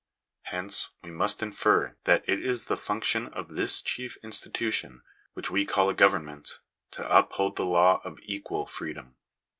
Hence 0.45 0.93
we 1.03 1.11
must 1.11 1.43
% 1.43 1.43
infer 1.43 1.95
that 2.05 2.27
it 2.27 2.43
is 2.43 2.65
the 2.65 2.75
function 2.75 3.27
of 3.33 3.49
this 3.49 3.83
chief 3.83 4.17
institution 4.23 5.03
which 5.33 5.51
we 5.51 5.61
I 5.61 5.65
call 5.65 5.89
a 5.91 5.93
government, 5.93 6.57
to 6.93 7.07
uphold 7.15 7.55
the 7.55 7.65
law 7.65 8.01
of 8.03 8.17
equal 8.23 8.65
freedom. 8.65 9.17